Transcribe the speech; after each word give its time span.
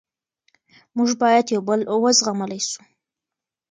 موږ 0.97 1.09
باید 1.21 1.45
یو 1.55 1.61
بل 1.67 1.79
و 2.01 2.05
زغملی 2.19 2.61
سو. 2.69 2.81